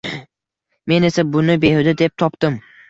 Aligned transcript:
Men 0.91 1.05
esa 1.11 1.27
buni 1.37 1.59
behuda 1.67 1.97
deb 2.05 2.19
topdim: 2.25 2.63